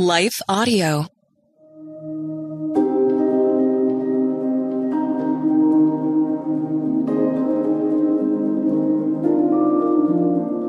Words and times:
Life 0.00 0.40
Audio. 0.48 1.08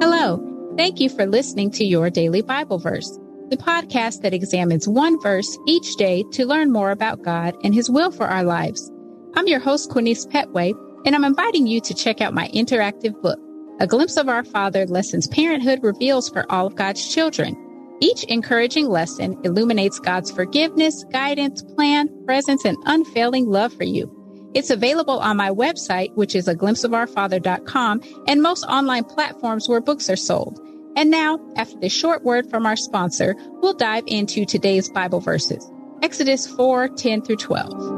Hello. 0.00 0.72
Thank 0.78 0.98
you 1.00 1.10
for 1.10 1.26
listening 1.26 1.70
to 1.72 1.84
your 1.84 2.08
daily 2.08 2.40
Bible 2.40 2.78
verse, 2.78 3.18
the 3.50 3.58
podcast 3.58 4.22
that 4.22 4.32
examines 4.32 4.88
one 4.88 5.20
verse 5.20 5.58
each 5.66 5.96
day 5.96 6.24
to 6.32 6.46
learn 6.46 6.72
more 6.72 6.90
about 6.90 7.22
God 7.22 7.54
and 7.62 7.74
His 7.74 7.90
will 7.90 8.10
for 8.10 8.26
our 8.26 8.44
lives. 8.44 8.90
I'm 9.34 9.46
your 9.46 9.60
host, 9.60 9.90
Quinice 9.90 10.26
Petway, 10.26 10.72
and 11.04 11.14
I'm 11.14 11.24
inviting 11.24 11.66
you 11.66 11.82
to 11.82 11.92
check 11.92 12.22
out 12.22 12.32
my 12.32 12.48
interactive 12.54 13.20
book, 13.20 13.38
A 13.78 13.86
Glimpse 13.86 14.16
of 14.16 14.30
Our 14.30 14.42
Father 14.42 14.86
Lessons 14.86 15.28
Parenthood 15.28 15.80
Reveals 15.82 16.30
for 16.30 16.50
All 16.50 16.66
of 16.66 16.76
God's 16.76 17.14
Children. 17.14 17.67
Each 18.00 18.22
encouraging 18.24 18.88
lesson 18.88 19.40
illuminates 19.44 19.98
God's 19.98 20.30
forgiveness, 20.30 21.04
guidance, 21.10 21.62
plan, 21.62 22.08
presence, 22.24 22.64
and 22.64 22.76
unfailing 22.86 23.48
love 23.48 23.72
for 23.72 23.84
you. 23.84 24.14
It's 24.54 24.70
available 24.70 25.18
on 25.18 25.36
my 25.36 25.50
website, 25.50 26.14
which 26.14 26.34
is 26.34 26.48
a 26.48 26.54
glimpse 26.54 26.84
of 26.84 26.94
our 26.94 27.06
father.com 27.06 28.02
and 28.26 28.42
most 28.42 28.64
online 28.64 29.04
platforms 29.04 29.68
where 29.68 29.80
books 29.80 30.08
are 30.08 30.16
sold. 30.16 30.60
And 30.96 31.10
now, 31.10 31.38
after 31.56 31.78
this 31.78 31.92
short 31.92 32.24
word 32.24 32.48
from 32.50 32.66
our 32.66 32.76
sponsor, 32.76 33.34
we'll 33.60 33.74
dive 33.74 34.04
into 34.06 34.44
today's 34.44 34.88
Bible 34.88 35.20
verses. 35.20 35.70
Exodus 36.02 36.46
4, 36.46 36.88
10 36.88 37.22
through 37.22 37.36
12. 37.36 37.97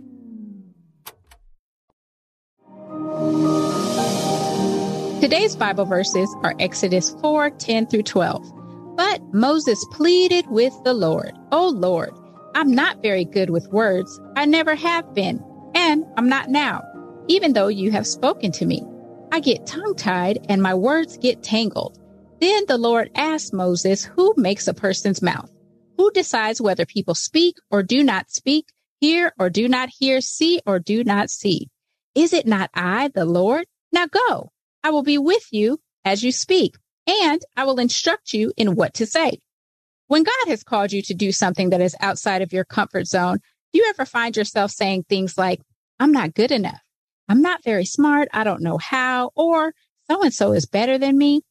Today's 5.21 5.55
Bible 5.55 5.85
verses 5.85 6.35
are 6.41 6.55
Exodus 6.57 7.11
4, 7.21 7.51
10 7.51 7.85
through 7.85 8.01
12. 8.01 8.95
But 8.97 9.21
Moses 9.31 9.85
pleaded 9.91 10.47
with 10.47 10.73
the 10.83 10.95
Lord, 10.95 11.33
Oh 11.51 11.69
Lord, 11.69 12.09
I'm 12.55 12.73
not 12.73 13.03
very 13.03 13.23
good 13.25 13.51
with 13.51 13.67
words. 13.67 14.19
I 14.35 14.47
never 14.47 14.73
have 14.73 15.13
been, 15.13 15.39
and 15.75 16.05
I'm 16.17 16.27
not 16.27 16.49
now, 16.49 16.81
even 17.27 17.53
though 17.53 17.67
you 17.67 17.91
have 17.91 18.07
spoken 18.07 18.51
to 18.53 18.65
me. 18.65 18.83
I 19.31 19.41
get 19.41 19.67
tongue 19.67 19.93
tied 19.93 20.43
and 20.49 20.59
my 20.59 20.73
words 20.73 21.19
get 21.19 21.43
tangled. 21.43 21.99
Then 22.39 22.65
the 22.67 22.79
Lord 22.79 23.11
asked 23.13 23.53
Moses, 23.53 24.03
Who 24.03 24.33
makes 24.37 24.67
a 24.67 24.73
person's 24.73 25.21
mouth? 25.21 25.51
Who 25.97 26.09
decides 26.09 26.59
whether 26.59 26.87
people 26.87 27.13
speak 27.13 27.57
or 27.69 27.83
do 27.83 28.03
not 28.03 28.31
speak, 28.31 28.69
hear 28.99 29.33
or 29.37 29.51
do 29.51 29.67
not 29.67 29.89
hear, 29.89 30.19
see 30.19 30.61
or 30.65 30.79
do 30.79 31.03
not 31.03 31.29
see? 31.29 31.69
Is 32.15 32.33
it 32.33 32.47
not 32.47 32.71
I, 32.73 33.09
the 33.09 33.25
Lord? 33.25 33.67
Now 33.93 34.07
go. 34.07 34.49
I 34.83 34.89
will 34.89 35.03
be 35.03 35.17
with 35.17 35.47
you 35.51 35.79
as 36.03 36.23
you 36.23 36.31
speak, 36.31 36.75
and 37.07 37.41
I 37.55 37.63
will 37.65 37.79
instruct 37.79 38.33
you 38.33 38.51
in 38.57 38.75
what 38.75 38.93
to 38.95 39.05
say. 39.05 39.39
When 40.07 40.23
God 40.23 40.47
has 40.47 40.63
called 40.63 40.91
you 40.91 41.01
to 41.03 41.13
do 41.13 41.31
something 41.31 41.69
that 41.69 41.81
is 41.81 41.95
outside 41.99 42.41
of 42.41 42.51
your 42.51 42.65
comfort 42.65 43.07
zone, 43.07 43.37
do 43.71 43.79
you 43.79 43.87
ever 43.89 44.05
find 44.05 44.35
yourself 44.35 44.71
saying 44.71 45.03
things 45.03 45.37
like, 45.37 45.61
I'm 45.99 46.11
not 46.11 46.33
good 46.33 46.51
enough. 46.51 46.81
I'm 47.29 47.41
not 47.41 47.63
very 47.63 47.85
smart. 47.85 48.27
I 48.33 48.43
don't 48.43 48.61
know 48.61 48.77
how, 48.77 49.31
or 49.35 49.73
so 50.09 50.21
and 50.21 50.33
so 50.33 50.51
is 50.51 50.65
better 50.65 50.97
than 50.97 51.17
me. 51.17 51.41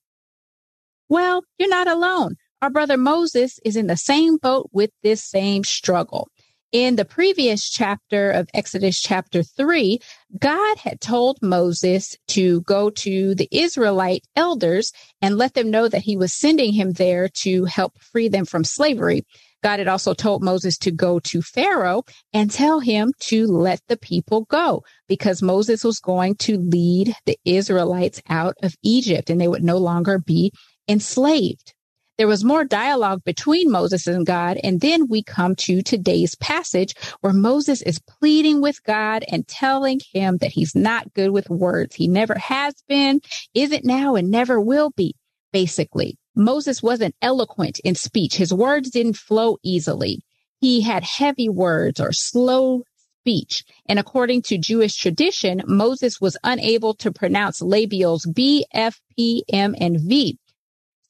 Well, 1.09 1.43
you're 1.59 1.69
not 1.69 1.89
alone. 1.89 2.37
Our 2.61 2.69
brother 2.69 2.99
Moses 2.99 3.59
is 3.65 3.77
in 3.77 3.87
the 3.87 3.97
same 3.97 4.37
boat 4.37 4.69
with 4.73 4.91
this 5.03 5.25
same 5.25 5.65
struggle. 5.65 6.29
In 6.73 6.95
the 6.95 7.05
previous 7.05 7.69
chapter 7.69 8.31
of 8.31 8.49
Exodus 8.55 9.01
chapter 9.01 9.43
three, 9.43 9.99
God 10.39 10.79
had 10.79 11.01
told 11.01 11.43
Moses 11.43 12.17
to 12.29 12.61
go 12.61 12.91
to 12.91 13.35
the 13.35 13.49
Israelite 13.51 14.25
elders 14.37 14.93
and 15.21 15.37
let 15.37 15.55
them 15.55 15.73
know 15.73 15.89
that 15.89 16.03
he 16.03 16.17
was 16.17 16.33
sending 16.33 16.73
him 16.73 16.93
there 16.93 17.29
to 17.43 17.65
help 17.65 18.01
free 18.01 18.29
them 18.29 18.45
from 18.45 18.63
slavery. 18.63 19.25
God 19.65 19.81
had 19.81 19.89
also 19.89 20.15
told 20.15 20.45
Moses 20.45 20.79
to 20.79 20.93
go 20.93 21.19
to 21.19 21.43
Pharaoh 21.43 22.05
and 22.33 22.53
tell 22.53 22.79
him 22.79 23.15
to 23.23 23.49
let 23.49 23.81
the 23.89 23.97
people 23.97 24.43
go 24.43 24.85
because 25.09 25.43
Moses 25.43 25.83
was 25.83 25.99
going 25.99 26.37
to 26.37 26.57
lead 26.57 27.17
the 27.27 27.37
Israelites 27.45 28.23
out 28.29 28.55
of 28.63 28.77
Egypt 28.85 29.29
and 29.29 29.41
they 29.41 29.49
would 29.49 29.65
no 29.65 29.77
longer 29.77 30.21
be 30.21 30.53
enslaved 30.89 31.75
there 32.21 32.29
was 32.29 32.45
more 32.45 32.67
dialogue 32.67 33.25
between 33.25 33.71
Moses 33.71 34.07
and 34.07 34.27
God. 34.27 34.59
And 34.63 34.83
then 34.83 35.09
we 35.09 35.23
come 35.23 35.57
to 35.57 35.81
today's 35.81 36.35
passage 36.35 36.93
where 37.23 37.33
Moses 37.33 37.81
is 37.81 37.99
pleading 37.99 38.61
with 38.61 38.85
God 38.85 39.25
and 39.33 39.49
telling 39.49 40.01
him 40.13 40.37
that 40.37 40.51
he's 40.51 40.75
not 40.75 41.15
good 41.15 41.31
with 41.31 41.49
words. 41.49 41.95
He 41.95 42.09
never 42.09 42.35
has 42.35 42.75
been, 42.87 43.23
isn't 43.55 43.87
now, 43.87 44.17
and 44.17 44.31
never 44.31 44.61
will 44.61 44.91
be, 44.91 45.15
basically. 45.51 46.19
Moses 46.37 46.83
wasn't 46.83 47.15
eloquent 47.23 47.81
in 47.85 47.95
speech. 47.95 48.37
His 48.37 48.53
words 48.53 48.91
didn't 48.91 49.17
flow 49.17 49.57
easily. 49.63 50.21
He 50.61 50.83
had 50.83 51.03
heavy 51.03 51.49
words 51.49 52.01
or 52.01 52.13
slow 52.13 52.83
speech. 53.23 53.65
And 53.87 53.99
according 53.99 54.43
to 54.43 54.59
Jewish 54.59 54.95
tradition, 54.95 55.63
Moses 55.67 56.21
was 56.21 56.37
unable 56.45 56.93
to 56.97 57.13
pronounce 57.13 57.63
labials 57.63 58.31
B, 58.31 58.67
F, 58.75 59.01
P, 59.17 59.43
M, 59.51 59.75
and 59.81 59.99
V. 59.99 60.37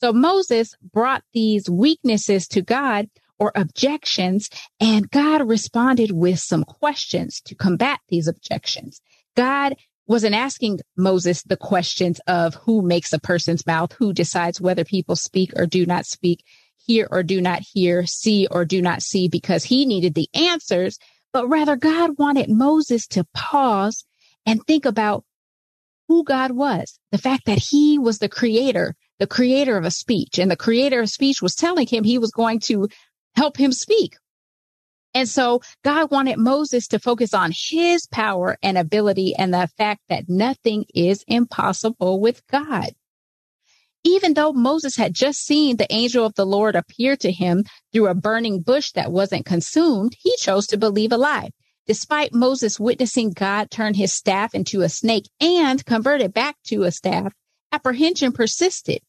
So 0.00 0.12
Moses 0.12 0.74
brought 0.92 1.22
these 1.32 1.68
weaknesses 1.68 2.48
to 2.48 2.62
God 2.62 3.08
or 3.38 3.52
objections, 3.54 4.48
and 4.80 5.10
God 5.10 5.46
responded 5.46 6.10
with 6.12 6.38
some 6.38 6.64
questions 6.64 7.40
to 7.42 7.54
combat 7.54 8.00
these 8.08 8.28
objections. 8.28 9.00
God 9.36 9.76
wasn't 10.06 10.34
asking 10.34 10.80
Moses 10.96 11.42
the 11.42 11.56
questions 11.56 12.20
of 12.26 12.54
who 12.54 12.82
makes 12.82 13.12
a 13.12 13.18
person's 13.18 13.66
mouth, 13.66 13.92
who 13.92 14.12
decides 14.12 14.60
whether 14.60 14.84
people 14.84 15.16
speak 15.16 15.52
or 15.56 15.66
do 15.66 15.86
not 15.86 16.04
speak, 16.04 16.44
hear 16.78 17.06
or 17.10 17.22
do 17.22 17.40
not 17.40 17.60
hear, 17.60 18.06
see 18.06 18.46
or 18.50 18.64
do 18.64 18.82
not 18.82 19.02
see, 19.02 19.28
because 19.28 19.64
he 19.64 19.86
needed 19.86 20.14
the 20.14 20.28
answers, 20.34 20.98
but 21.32 21.48
rather 21.48 21.76
God 21.76 22.18
wanted 22.18 22.50
Moses 22.50 23.06
to 23.08 23.26
pause 23.34 24.04
and 24.44 24.66
think 24.66 24.84
about 24.84 25.24
who 26.08 26.24
God 26.24 26.50
was, 26.50 26.98
the 27.12 27.18
fact 27.18 27.46
that 27.46 27.58
he 27.58 27.98
was 27.98 28.18
the 28.18 28.28
creator, 28.28 28.96
the 29.20 29.26
creator 29.26 29.76
of 29.76 29.84
a 29.84 29.90
speech 29.90 30.38
and 30.38 30.50
the 30.50 30.56
creator 30.56 31.02
of 31.02 31.10
speech 31.10 31.40
was 31.42 31.54
telling 31.54 31.86
him 31.86 32.02
he 32.02 32.18
was 32.18 32.32
going 32.32 32.58
to 32.58 32.88
help 33.36 33.56
him 33.56 33.70
speak. 33.70 34.16
And 35.12 35.28
so 35.28 35.60
God 35.84 36.10
wanted 36.10 36.38
Moses 36.38 36.88
to 36.88 36.98
focus 36.98 37.34
on 37.34 37.52
his 37.54 38.06
power 38.06 38.56
and 38.62 38.78
ability 38.78 39.34
and 39.36 39.52
the 39.52 39.68
fact 39.76 40.00
that 40.08 40.28
nothing 40.28 40.86
is 40.94 41.22
impossible 41.28 42.18
with 42.18 42.46
God. 42.46 42.94
Even 44.04 44.32
though 44.32 44.54
Moses 44.54 44.96
had 44.96 45.12
just 45.12 45.44
seen 45.44 45.76
the 45.76 45.92
angel 45.92 46.24
of 46.24 46.34
the 46.34 46.46
Lord 46.46 46.74
appear 46.74 47.16
to 47.16 47.30
him 47.30 47.64
through 47.92 48.08
a 48.08 48.14
burning 48.14 48.62
bush 48.62 48.92
that 48.92 49.12
wasn't 49.12 49.44
consumed, 49.44 50.16
he 50.18 50.34
chose 50.38 50.66
to 50.68 50.78
believe 50.78 51.12
a 51.12 51.18
lie. 51.18 51.50
Despite 51.86 52.32
Moses 52.32 52.80
witnessing 52.80 53.32
God 53.32 53.70
turn 53.70 53.92
his 53.92 54.14
staff 54.14 54.54
into 54.54 54.80
a 54.80 54.88
snake 54.88 55.28
and 55.40 55.84
convert 55.84 56.22
it 56.22 56.32
back 56.32 56.56
to 56.68 56.84
a 56.84 56.92
staff, 56.92 57.34
apprehension 57.72 58.32
persisted. 58.32 59.00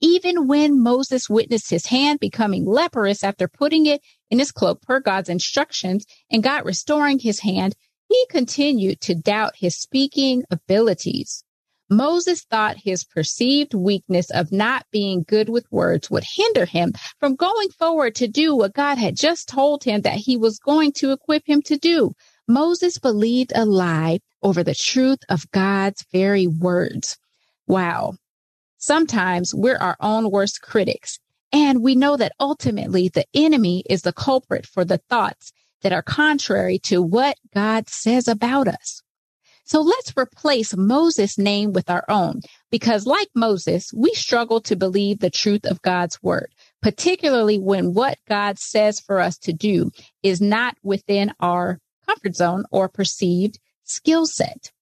Even 0.00 0.46
when 0.46 0.80
Moses 0.80 1.28
witnessed 1.28 1.70
his 1.70 1.86
hand 1.86 2.20
becoming 2.20 2.64
leprous 2.64 3.24
after 3.24 3.48
putting 3.48 3.86
it 3.86 4.00
in 4.30 4.38
his 4.38 4.52
cloak 4.52 4.80
per 4.82 5.00
God's 5.00 5.28
instructions 5.28 6.06
and 6.30 6.42
God 6.42 6.64
restoring 6.64 7.18
his 7.18 7.40
hand, 7.40 7.74
he 8.08 8.26
continued 8.30 9.00
to 9.02 9.14
doubt 9.14 9.56
his 9.56 9.76
speaking 9.76 10.44
abilities. 10.50 11.42
Moses 11.90 12.44
thought 12.44 12.76
his 12.76 13.02
perceived 13.02 13.72
weakness 13.74 14.30
of 14.30 14.52
not 14.52 14.84
being 14.92 15.24
good 15.26 15.48
with 15.48 15.70
words 15.72 16.10
would 16.10 16.24
hinder 16.24 16.66
him 16.66 16.92
from 17.18 17.34
going 17.34 17.70
forward 17.70 18.14
to 18.16 18.28
do 18.28 18.54
what 18.54 18.74
God 18.74 18.98
had 18.98 19.16
just 19.16 19.48
told 19.48 19.84
him 19.84 20.02
that 20.02 20.18
he 20.18 20.36
was 20.36 20.58
going 20.58 20.92
to 20.92 21.12
equip 21.12 21.46
him 21.46 21.62
to 21.62 21.78
do. 21.78 22.12
Moses 22.46 22.98
believed 22.98 23.52
a 23.54 23.64
lie 23.64 24.20
over 24.42 24.62
the 24.62 24.74
truth 24.74 25.20
of 25.28 25.50
God's 25.50 26.04
very 26.12 26.46
words. 26.46 27.16
Wow. 27.66 28.14
Sometimes 28.78 29.54
we're 29.54 29.76
our 29.76 29.96
own 30.00 30.30
worst 30.30 30.62
critics. 30.62 31.18
And 31.52 31.82
we 31.82 31.94
know 31.94 32.16
that 32.16 32.32
ultimately 32.38 33.08
the 33.08 33.24
enemy 33.34 33.82
is 33.88 34.02
the 34.02 34.12
culprit 34.12 34.66
for 34.66 34.84
the 34.84 35.00
thoughts 35.08 35.52
that 35.82 35.92
are 35.92 36.02
contrary 36.02 36.78
to 36.84 37.02
what 37.02 37.36
God 37.54 37.88
says 37.88 38.28
about 38.28 38.68
us. 38.68 39.02
So 39.64 39.80
let's 39.80 40.14
replace 40.16 40.74
Moses' 40.76 41.36
name 41.36 41.72
with 41.72 41.90
our 41.90 42.04
own, 42.08 42.40
because 42.70 43.04
like 43.04 43.28
Moses, 43.34 43.90
we 43.94 44.14
struggle 44.14 44.62
to 44.62 44.76
believe 44.76 45.18
the 45.18 45.28
truth 45.28 45.66
of 45.66 45.82
God's 45.82 46.22
word, 46.22 46.54
particularly 46.80 47.58
when 47.58 47.92
what 47.92 48.18
God 48.26 48.58
says 48.58 48.98
for 48.98 49.20
us 49.20 49.36
to 49.38 49.52
do 49.52 49.90
is 50.22 50.40
not 50.40 50.76
within 50.82 51.32
our 51.40 51.80
comfort 52.06 52.34
zone 52.34 52.64
or 52.70 52.88
perceived 52.88 53.58
skill 53.84 54.26
set. 54.26 54.72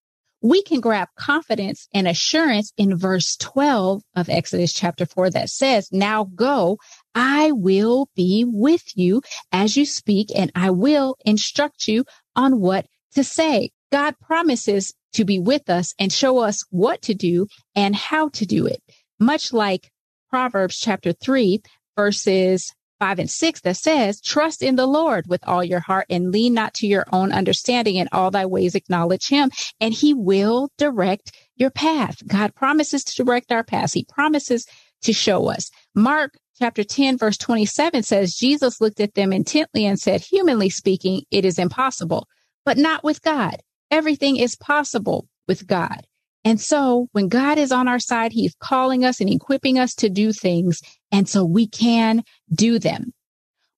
We 0.47 0.63
can 0.63 0.79
grab 0.79 1.09
confidence 1.19 1.89
and 1.93 2.07
assurance 2.07 2.73
in 2.77 2.97
verse 2.97 3.37
12 3.39 4.01
of 4.15 4.29
Exodus 4.29 4.73
chapter 4.73 5.05
4 5.05 5.31
that 5.31 5.51
says, 5.51 5.89
Now 5.91 6.23
go, 6.37 6.79
I 7.17 7.51
will 7.51 8.09
be 8.15 8.45
with 8.47 8.97
you 8.97 9.23
as 9.51 9.77
you 9.77 9.85
speak, 9.85 10.29
and 10.37 10.53
I 10.55 10.71
will 10.71 11.17
instruct 11.25 11.89
you 11.89 12.05
on 12.37 12.61
what 12.61 12.87
to 13.17 13.25
say. 13.25 13.71
God 13.91 14.15
promises 14.21 14.95
to 15.15 15.25
be 15.25 15.41
with 15.41 15.69
us 15.69 15.95
and 15.99 16.13
show 16.13 16.39
us 16.39 16.65
what 16.71 17.03
to 17.03 17.15
do 17.15 17.49
and 17.75 17.97
how 17.97 18.29
to 18.29 18.47
do 18.47 18.67
it. 18.67 18.81
Much 19.19 19.53
like 19.53 19.91
Proverbs 20.31 20.79
chapter 20.79 21.13
3, 21.13 21.61
verses 21.97 22.73
5 22.99 23.19
and 23.19 23.31
6 23.31 23.61
that 23.63 23.77
says, 23.77 24.21
Trust 24.21 24.63
in 24.63 24.77
the 24.77 24.87
Lord 24.87 25.27
with 25.29 25.47
all 25.47 25.63
your 25.63 25.81
heart 25.81 26.07
and 26.11 26.33
lean 26.33 26.55
not 26.55 26.75
to 26.75 26.87
your 26.87 27.05
own 27.13 27.33
understanding. 27.33 27.97
In 27.97 28.09
all 28.13 28.31
thy 28.31 28.47
ways 28.47 28.75
acknowledge 28.75 29.29
him, 29.29 29.51
and 29.81 29.93
he 29.93 30.15
will 30.15 30.71
direct 30.79 31.33
your 31.57 31.71
path. 31.71 32.27
God 32.27 32.55
promises 32.55 33.05
to 33.05 33.25
direct 33.25 33.53
our 33.53 33.65
paths. 33.65 33.93
He 33.93 34.05
promises 34.05 34.67
to 35.03 35.13
show 35.13 35.51
us. 35.51 35.71
Mark 35.95 36.37
chapter 36.59 36.85
10, 36.85 37.19
verse 37.19 37.37
27 37.37 38.03
says, 38.03 38.35
Jesus 38.35 38.81
looked 38.81 39.01
at 39.01 39.15
them 39.15 39.33
intently 39.33 39.85
and 39.85 39.99
said, 39.99 40.21
Humanly 40.21 40.71
speaking, 40.71 41.23
it 41.31 41.45
is 41.45 41.59
impossible, 41.59 42.27
but 42.65 42.79
not 42.79 43.05
with 43.05 43.23
God. 43.23 43.57
Everything 43.91 44.37
is 44.37 44.57
possible 44.57 45.29
with 45.47 45.67
God. 45.67 46.07
And 46.47 46.61
so 46.61 47.09
when 47.11 47.27
God 47.27 47.59
is 47.59 47.73
on 47.73 47.89
our 47.89 47.99
side, 47.99 48.31
he's 48.31 48.55
calling 48.61 49.05
us 49.05 49.21
and 49.21 49.29
equipping 49.29 49.81
us 49.81 49.97
to 49.97 50.09
do 50.09 50.33
things. 50.33 50.81
And 51.11 51.29
so 51.29 51.45
we 51.45 51.67
can 51.67 52.23
do 52.55 52.79
them. 52.79 53.13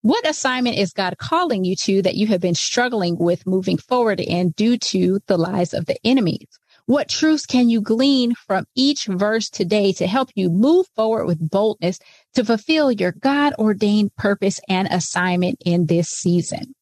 What 0.03 0.29
assignment 0.29 0.77
is 0.77 0.93
God 0.93 1.17
calling 1.17 1.65
you 1.65 1.77
to 1.85 2.03
that 2.03 2.17
you 2.17 2.27
have 2.27 2.43
been 2.43 2.55
struggling 2.55 3.17
with 3.17 3.47
moving 3.47 3.79
forward 3.79 4.21
and 4.21 4.55
due 4.55 4.77
to 4.77 5.19
the 5.29 5.39
lies 5.39 5.73
of 5.73 5.87
the 5.87 5.97
enemies? 6.05 6.47
What 6.85 7.09
truths 7.09 7.47
can 7.47 7.71
you 7.71 7.81
glean 7.81 8.35
from 8.35 8.67
each 8.75 9.07
verse 9.07 9.49
today 9.49 9.95
to 9.95 10.07
help 10.07 10.29
you 10.35 10.51
move 10.51 10.87
forward 10.95 11.25
with 11.25 11.51
boldness 11.51 11.99
to 12.35 12.45
fulfill 12.45 12.93
your 12.93 13.13
God 13.13 13.55
ordained 13.59 14.15
purpose 14.17 14.61
and 14.69 14.89
assignment 14.91 15.57
in 15.65 15.87
this 15.87 16.09
season? 16.09 16.75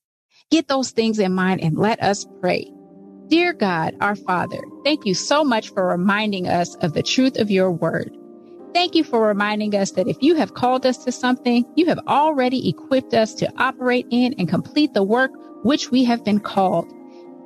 Get 0.50 0.66
those 0.66 0.90
things 0.90 1.20
in 1.20 1.32
mind 1.32 1.60
and 1.60 1.78
let 1.78 2.02
us 2.02 2.26
pray. 2.40 2.75
Dear 3.28 3.54
God, 3.54 3.96
our 4.00 4.14
Father, 4.14 4.62
thank 4.84 5.04
you 5.04 5.12
so 5.12 5.42
much 5.42 5.70
for 5.70 5.88
reminding 5.88 6.46
us 6.46 6.76
of 6.76 6.92
the 6.92 7.02
truth 7.02 7.38
of 7.38 7.50
your 7.50 7.72
word. 7.72 8.16
Thank 8.72 8.94
you 8.94 9.02
for 9.02 9.26
reminding 9.26 9.74
us 9.74 9.90
that 9.92 10.06
if 10.06 10.16
you 10.20 10.36
have 10.36 10.54
called 10.54 10.86
us 10.86 10.98
to 10.98 11.10
something, 11.10 11.64
you 11.74 11.86
have 11.86 11.98
already 12.06 12.68
equipped 12.68 13.14
us 13.14 13.34
to 13.34 13.52
operate 13.56 14.06
in 14.12 14.34
and 14.38 14.48
complete 14.48 14.94
the 14.94 15.02
work 15.02 15.32
which 15.64 15.90
we 15.90 16.04
have 16.04 16.24
been 16.24 16.38
called. 16.38 16.92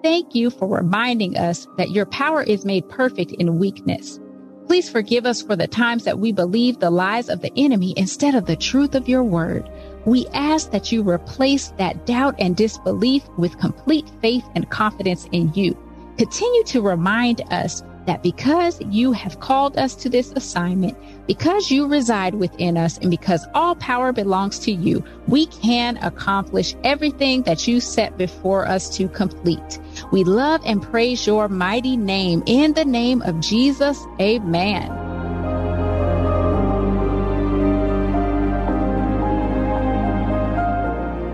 Thank 0.03 0.35
you 0.35 0.51
for 0.51 0.69
reminding 0.69 1.39
us 1.39 1.67
that 1.79 1.93
your 1.93 2.05
power 2.05 2.43
is 2.43 2.67
made 2.67 2.87
perfect 2.91 3.33
in 3.33 3.59
weakness. 3.59 4.21
Please 4.67 4.91
forgive 4.91 5.25
us 5.25 5.41
for 5.41 5.57
the 5.57 5.67
times 5.67 6.05
that 6.05 6.19
we 6.19 6.31
believe 6.31 6.79
the 6.79 6.91
lies 6.91 7.31
of 7.31 7.41
the 7.41 7.53
enemy 7.57 7.95
instead 7.97 8.35
of 8.35 8.45
the 8.45 8.57
truth 8.57 8.95
of 8.95 9.09
your 9.09 9.25
word. 9.25 9.67
We 10.07 10.27
ask 10.29 10.71
that 10.71 10.91
you 10.93 11.09
replace 11.09 11.69
that 11.79 12.07
doubt 12.07 12.35
and 12.39 12.57
disbelief 12.57 13.29
with 13.37 13.59
complete 13.59 14.11
faith 14.21 14.45
and 14.55 14.69
confidence 14.71 15.29
in 15.33 15.53
you. 15.55 15.77
Continue 16.17 16.65
to 16.65 16.83
remind 16.83 17.43
us 17.53 17.83
that 18.07 18.23
because 18.23 18.81
you 18.91 19.13
have 19.13 19.41
called 19.41 19.77
us 19.77 19.95
to 19.95 20.09
this 20.09 20.33
assignment, 20.33 20.97
because 21.27 21.71
you 21.71 21.87
reside 21.87 22.35
within 22.35 22.77
us, 22.77 22.99
and 22.99 23.11
because 23.11 23.47
all 23.55 23.75
power 23.77 24.13
belongs 24.13 24.59
to 24.59 24.73
you, 24.73 25.05
we 25.29 25.47
can 25.47 25.97
accomplish 25.99 26.75
everything 26.83 27.43
that 27.43 27.69
you 27.69 27.81
set 27.81 28.17
before 28.17 28.67
us 28.67 28.97
to 28.97 29.09
complete. 29.09 29.79
We 30.13 30.25
love 30.25 30.61
and 30.65 30.83
praise 30.83 31.27
your 31.27 31.49
mighty 31.49 31.97
name. 31.97 32.43
In 32.47 32.73
the 32.73 32.85
name 32.85 33.23
of 33.23 33.41
Jesus, 33.41 34.05
amen. 34.21 35.00